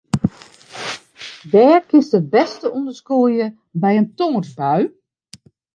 Wêr 1.51 1.79
kinst 1.87 2.13
it 2.17 2.25
bêste 2.33 2.65
ûnder 2.77 2.95
skûlje 2.99 3.47
by 3.81 3.91
in 3.99 4.07
tongerbui? 4.17 4.83